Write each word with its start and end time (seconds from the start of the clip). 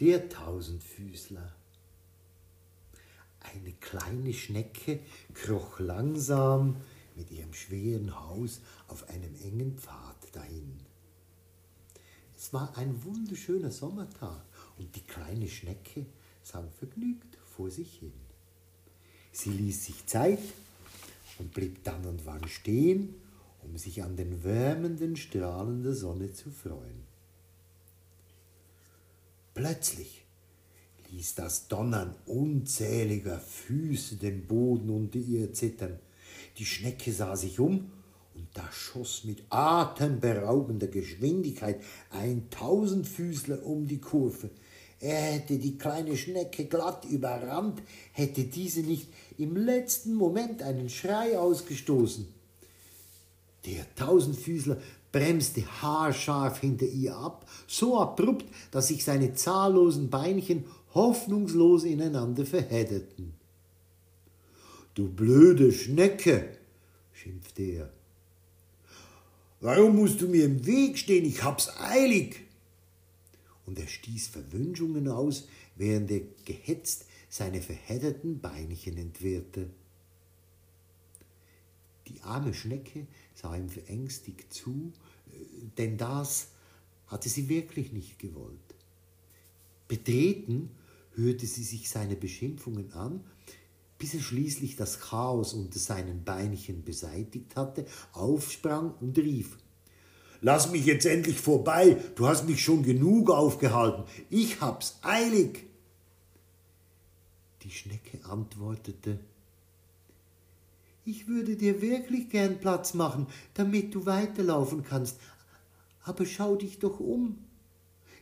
Der 0.00 0.28
Tausendfüßler. 0.28 1.52
Eine 3.40 3.72
kleine 3.80 4.32
Schnecke 4.32 5.00
kroch 5.34 5.80
langsam 5.80 6.76
mit 7.16 7.32
ihrem 7.32 7.52
schweren 7.52 8.16
Haus 8.16 8.60
auf 8.86 9.08
einem 9.08 9.34
engen 9.42 9.76
Pfad 9.76 10.14
dahin. 10.30 10.78
Es 12.36 12.52
war 12.52 12.78
ein 12.78 13.02
wunderschöner 13.02 13.72
Sommertag 13.72 14.44
und 14.78 14.94
die 14.94 15.00
kleine 15.00 15.48
Schnecke 15.48 16.06
sang 16.44 16.70
vergnügt 16.70 17.36
vor 17.56 17.68
sich 17.68 17.98
hin. 17.98 18.12
Sie 19.32 19.50
ließ 19.50 19.86
sich 19.86 20.06
Zeit 20.06 20.38
und 21.40 21.52
blieb 21.52 21.82
dann 21.82 22.04
und 22.04 22.24
wann 22.24 22.46
stehen, 22.46 23.16
um 23.64 23.76
sich 23.76 24.04
an 24.04 24.14
den 24.14 24.44
wärmenden 24.44 25.16
Strahlen 25.16 25.82
der 25.82 25.94
Sonne 25.94 26.32
zu 26.32 26.52
freuen. 26.52 27.07
Plötzlich 29.58 30.24
ließ 31.10 31.34
das 31.34 31.66
Donnern 31.66 32.14
unzähliger 32.26 33.40
Füße 33.40 34.14
den 34.14 34.46
Boden 34.46 34.88
unter 34.88 35.18
ihr 35.18 35.52
zittern. 35.52 35.98
Die 36.58 36.64
Schnecke 36.64 37.12
sah 37.12 37.34
sich 37.34 37.58
um, 37.58 37.90
und 38.36 38.46
da 38.54 38.70
schoss 38.70 39.24
mit 39.24 39.42
atemberaubender 39.50 40.86
Geschwindigkeit 40.86 41.82
ein 42.10 42.48
Tausendfüßler 42.50 43.66
um 43.66 43.88
die 43.88 43.98
Kurve. 43.98 44.50
Er 45.00 45.20
hätte 45.20 45.58
die 45.58 45.76
kleine 45.76 46.16
Schnecke 46.16 46.66
glatt 46.66 47.04
überrannt, 47.06 47.82
hätte 48.12 48.44
diese 48.44 48.82
nicht 48.82 49.08
im 49.38 49.56
letzten 49.56 50.14
Moment 50.14 50.62
einen 50.62 50.88
Schrei 50.88 51.36
ausgestoßen. 51.36 52.28
Der 53.66 53.92
Tausendfüßler 53.96 54.76
bremste 55.12 55.64
haarscharf 55.82 56.60
hinter 56.60 56.86
ihr 56.86 57.16
ab, 57.16 57.48
so 57.66 57.98
abrupt, 57.98 58.46
dass 58.70 58.88
sich 58.88 59.04
seine 59.04 59.34
zahllosen 59.34 60.10
Beinchen 60.10 60.64
hoffnungslos 60.94 61.84
ineinander 61.84 62.44
verheddeten. 62.44 63.34
Du 64.94 65.08
blöde 65.08 65.72
Schnecke, 65.72 66.56
schimpfte 67.12 67.62
er. 67.62 67.90
Warum 69.60 69.96
musst 69.96 70.20
du 70.20 70.28
mir 70.28 70.44
im 70.44 70.66
Weg 70.66 70.98
stehen? 70.98 71.24
Ich 71.24 71.42
hab's 71.42 71.68
eilig. 71.80 72.44
Und 73.66 73.78
er 73.78 73.86
stieß 73.86 74.28
Verwünschungen 74.28 75.08
aus, 75.08 75.48
während 75.76 76.10
er 76.10 76.22
gehetzt 76.44 77.06
seine 77.28 77.60
verhedderten 77.60 78.40
Beinchen 78.40 78.96
entwirrte. 78.96 79.68
Die 82.08 82.22
arme 82.22 82.54
Schnecke 82.54 83.06
sah 83.34 83.54
ihm 83.54 83.68
verängstigt 83.68 84.52
zu, 84.52 84.92
denn 85.76 85.96
das 85.98 86.48
hatte 87.06 87.28
sie 87.28 87.48
wirklich 87.48 87.92
nicht 87.92 88.18
gewollt. 88.18 88.58
Betreten 89.88 90.70
hörte 91.14 91.46
sie 91.46 91.64
sich 91.64 91.88
seine 91.88 92.16
Beschimpfungen 92.16 92.92
an, 92.92 93.24
bis 93.98 94.14
er 94.14 94.20
schließlich 94.20 94.76
das 94.76 95.00
Chaos 95.00 95.54
unter 95.54 95.78
seinen 95.78 96.24
Beinchen 96.24 96.84
beseitigt 96.84 97.56
hatte, 97.56 97.86
aufsprang 98.12 98.94
und 99.00 99.18
rief 99.18 99.58
Lass 100.40 100.70
mich 100.70 100.86
jetzt 100.86 101.04
endlich 101.04 101.40
vorbei, 101.40 101.96
du 102.14 102.28
hast 102.28 102.46
mich 102.46 102.62
schon 102.62 102.84
genug 102.84 103.30
aufgehalten, 103.30 104.04
ich 104.30 104.60
hab's 104.60 104.98
eilig. 105.02 105.64
Die 107.62 107.70
Schnecke 107.72 108.24
antwortete 108.24 109.18
Ich 111.10 111.26
würde 111.26 111.56
dir 111.56 111.80
wirklich 111.80 112.28
gern 112.28 112.60
Platz 112.60 112.92
machen, 112.92 113.28
damit 113.54 113.94
du 113.94 114.04
weiterlaufen 114.04 114.82
kannst, 114.82 115.16
aber 116.02 116.26
schau 116.26 116.54
dich 116.54 116.80
doch 116.80 117.00
um. 117.00 117.38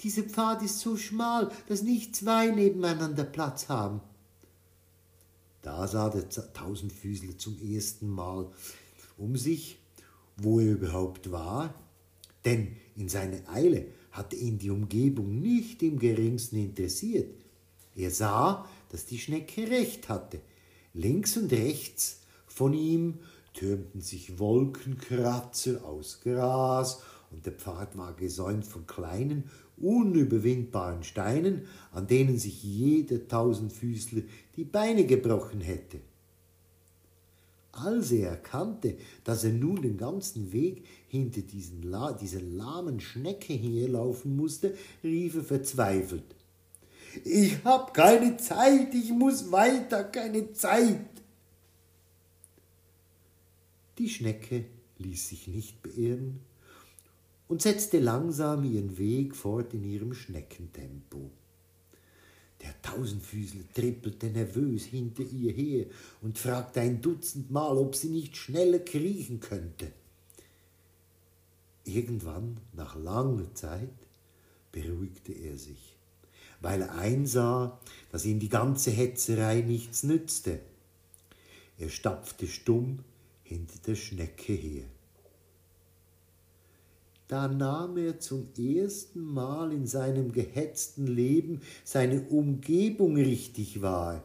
Dieser 0.00 0.22
Pfad 0.22 0.62
ist 0.62 0.80
so 0.80 0.96
schmal, 0.96 1.52
dass 1.68 1.82
nicht 1.82 2.16
zwei 2.16 2.46
nebeneinander 2.46 3.24
Platz 3.24 3.68
haben. 3.68 4.00
Da 5.60 5.86
sah 5.86 6.08
der 6.08 6.26
Tausendfüßler 6.30 7.36
zum 7.36 7.58
ersten 7.60 8.08
Mal 8.08 8.50
um 9.18 9.36
sich, 9.36 9.78
wo 10.38 10.58
er 10.58 10.72
überhaupt 10.72 11.30
war, 11.30 11.74
denn 12.46 12.76
in 12.96 13.10
seiner 13.10 13.46
Eile 13.52 13.88
hatte 14.10 14.36
ihn 14.36 14.56
die 14.56 14.70
Umgebung 14.70 15.38
nicht 15.38 15.82
im 15.82 15.98
geringsten 15.98 16.56
interessiert. 16.56 17.44
Er 17.94 18.10
sah, 18.10 18.66
dass 18.88 19.04
die 19.04 19.18
Schnecke 19.18 19.68
recht 19.68 20.08
hatte. 20.08 20.40
Links 20.94 21.36
und 21.36 21.52
rechts 21.52 22.19
von 22.52 22.74
ihm 22.74 23.20
türmten 23.54 24.00
sich 24.00 24.38
Wolkenkratzer 24.38 25.84
aus 25.84 26.20
Gras 26.22 27.02
und 27.30 27.46
der 27.46 27.52
Pfad 27.52 27.96
war 27.96 28.12
gesäumt 28.14 28.66
von 28.66 28.86
kleinen, 28.86 29.44
unüberwindbaren 29.76 31.04
Steinen, 31.04 31.66
an 31.92 32.06
denen 32.06 32.38
sich 32.38 32.62
jeder 32.62 33.26
Tausendfüßler 33.26 34.22
die 34.56 34.64
Beine 34.64 35.06
gebrochen 35.06 35.60
hätte. 35.60 36.00
Als 37.72 38.10
er 38.10 38.30
erkannte, 38.30 38.96
dass 39.24 39.44
er 39.44 39.52
nun 39.52 39.80
den 39.80 39.96
ganzen 39.96 40.52
Weg 40.52 40.84
hinter 41.08 41.40
diesen, 41.40 41.82
dieser 42.20 42.40
lahmen 42.42 43.00
Schnecke 43.00 43.54
herlaufen 43.54 44.36
musste, 44.36 44.74
rief 45.04 45.36
er 45.36 45.44
verzweifelt. 45.44 46.34
Ich 47.24 47.64
hab 47.64 47.94
keine 47.94 48.36
Zeit, 48.36 48.92
ich 48.94 49.10
muss 49.10 49.50
weiter, 49.50 50.04
keine 50.04 50.52
Zeit. 50.52 51.19
Die 54.00 54.08
Schnecke 54.08 54.64
ließ 54.96 55.28
sich 55.28 55.46
nicht 55.46 55.82
beirren 55.82 56.40
und 57.48 57.60
setzte 57.60 57.98
langsam 57.98 58.64
ihren 58.64 58.96
Weg 58.96 59.36
fort 59.36 59.74
in 59.74 59.84
ihrem 59.84 60.14
Schneckentempo. 60.14 61.30
Der 62.62 62.80
Tausendfüßler 62.80 63.64
trippelte 63.74 64.28
nervös 64.28 64.84
hinter 64.84 65.22
ihr 65.24 65.52
her 65.52 65.84
und 66.22 66.38
fragte 66.38 66.80
ein 66.80 67.02
Dutzend 67.02 67.50
Mal, 67.50 67.76
ob 67.76 67.94
sie 67.94 68.08
nicht 68.08 68.38
schneller 68.38 68.78
kriechen 68.78 69.38
könnte. 69.38 69.92
Irgendwann, 71.84 72.56
nach 72.72 72.96
langer 72.96 73.52
Zeit, 73.52 73.92
beruhigte 74.72 75.32
er 75.32 75.58
sich, 75.58 75.94
weil 76.62 76.80
er 76.80 76.94
einsah, 76.94 77.78
dass 78.12 78.24
ihm 78.24 78.40
die 78.40 78.48
ganze 78.48 78.92
Hetzerei 78.92 79.60
nichts 79.60 80.04
nützte. 80.04 80.60
Er 81.76 81.90
stapfte 81.90 82.46
stumm 82.46 83.00
hinter 83.50 83.78
der 83.84 83.96
Schnecke 83.96 84.52
her. 84.52 84.84
Da 87.26 87.48
nahm 87.48 87.96
er 87.96 88.20
zum 88.20 88.48
ersten 88.56 89.20
Mal 89.20 89.72
in 89.72 89.86
seinem 89.86 90.30
gehetzten 90.32 91.08
Leben 91.08 91.60
seine 91.84 92.22
Umgebung 92.22 93.16
richtig 93.16 93.82
wahr. 93.82 94.24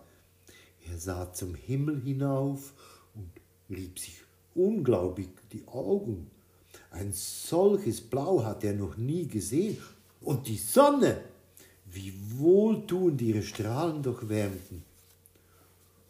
Er 0.88 0.98
sah 1.00 1.34
zum 1.34 1.56
Himmel 1.56 2.02
hinauf 2.02 2.74
und 3.16 3.30
rieb 3.76 3.98
sich 3.98 4.22
unglaublich 4.54 5.30
die 5.52 5.68
Augen. 5.68 6.30
Ein 6.92 7.12
solches 7.12 8.02
Blau 8.02 8.44
hat 8.44 8.64
er 8.64 8.74
noch 8.74 8.96
nie 8.96 9.28
gesehen. 9.28 9.78
Und 10.22 10.48
die 10.48 10.58
Sonne, 10.58 11.22
wie 11.92 12.14
wohltuend 12.38 13.22
ihre 13.22 13.42
Strahlen 13.42 14.04
doch 14.04 14.30
wärmten. 14.30 14.84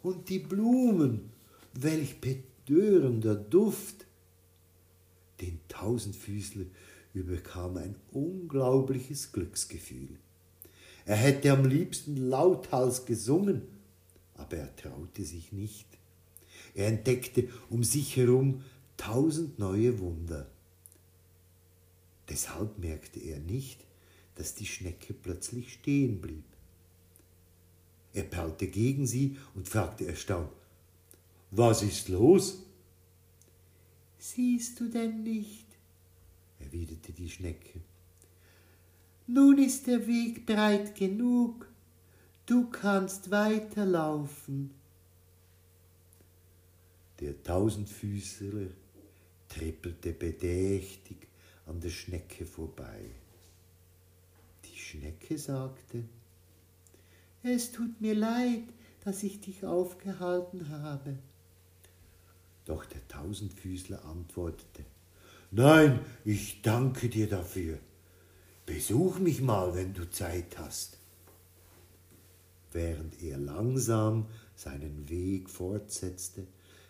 Und 0.02 0.28
die 0.28 0.38
Blumen, 0.38 1.30
welch 1.74 2.20
betörender 2.66 3.34
Duft. 3.34 4.06
Den 5.40 5.60
Tausendfüßler 5.68 6.64
überkam 7.14 7.76
ein 7.76 7.96
unglaubliches 8.12 9.32
Glücksgefühl. 9.32 10.18
Er 11.04 11.16
hätte 11.16 11.52
am 11.52 11.64
liebsten 11.64 12.16
lauthals 12.16 13.06
gesungen, 13.06 13.62
aber 14.34 14.56
er 14.56 14.76
traute 14.76 15.24
sich 15.24 15.52
nicht. 15.52 15.86
Er 16.74 16.88
entdeckte 16.88 17.48
um 17.70 17.84
sich 17.84 18.16
herum 18.16 18.64
tausend 18.96 19.58
neue 19.58 19.98
Wunder. 20.00 20.46
Deshalb 22.28 22.78
merkte 22.78 23.20
er 23.20 23.38
nicht, 23.38 23.84
dass 24.34 24.54
die 24.54 24.66
Schnecke 24.66 25.14
plötzlich 25.14 25.72
stehen 25.72 26.20
blieb. 26.20 26.44
Er 28.12 28.24
perlte 28.24 28.66
gegen 28.66 29.06
sie 29.06 29.36
und 29.54 29.68
fragte 29.68 30.06
erstaunt, 30.06 30.50
Was 31.58 31.82
ist 31.82 32.10
los? 32.10 32.62
Siehst 34.18 34.78
du 34.78 34.90
denn 34.90 35.22
nicht? 35.22 35.64
erwiderte 36.58 37.12
die 37.12 37.30
Schnecke. 37.30 37.80
Nun 39.26 39.56
ist 39.56 39.86
der 39.86 40.06
Weg 40.06 40.44
breit 40.44 40.94
genug, 40.94 41.66
du 42.44 42.68
kannst 42.68 43.30
weiterlaufen. 43.30 44.70
Der 47.20 47.42
Tausendfüßler 47.42 48.66
trippelte 49.48 50.12
bedächtig 50.12 51.26
an 51.64 51.80
der 51.80 51.88
Schnecke 51.88 52.44
vorbei. 52.44 53.08
Die 54.66 54.78
Schnecke 54.78 55.38
sagte, 55.38 56.04
es 57.42 57.72
tut 57.72 57.98
mir 58.02 58.14
leid, 58.14 58.64
dass 59.04 59.22
ich 59.22 59.40
dich 59.40 59.64
aufgehalten 59.64 60.68
habe. 60.68 61.16
Doch 62.66 62.84
der 62.84 63.06
Tausendfüßler 63.08 64.04
antwortete, 64.04 64.84
Nein, 65.52 66.00
ich 66.24 66.60
danke 66.62 67.08
dir 67.08 67.28
dafür. 67.28 67.78
Besuch 68.66 69.18
mich 69.18 69.40
mal, 69.40 69.74
wenn 69.74 69.94
du 69.94 70.10
Zeit 70.10 70.58
hast. 70.58 70.98
Während 72.72 73.22
er 73.22 73.38
langsam 73.38 74.26
seinen 74.56 75.08
Weg 75.08 75.48
fortsetzte, 75.48 76.46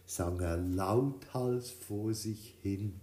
sang 0.06 0.40
er 0.40 0.56
lauthals 0.56 1.70
vor 1.70 2.14
sich 2.14 2.54
hin. 2.62 2.98